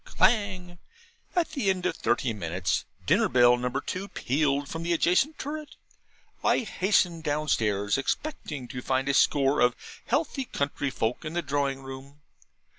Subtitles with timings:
[0.03, 0.79] Clang!
[1.35, 5.75] At the end of thirty minutes, dinner bell number two pealed from the adjacent turret.
[6.43, 9.75] I hastened downstairs, expecting to find a score of
[10.07, 12.21] healthy country folk in the drawing room.